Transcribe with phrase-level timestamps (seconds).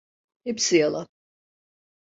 [0.47, 1.07] Hepsi yalan.